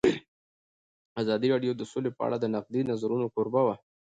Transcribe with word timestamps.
ازادي 1.21 1.47
راډیو 1.53 1.73
د 1.77 1.81
سوله 1.91 2.09
په 2.17 2.21
اړه 2.27 2.37
د 2.39 2.45
نقدي 2.55 2.81
نظرونو 2.91 3.25
کوربه 3.33 3.61
وه. 3.67 3.75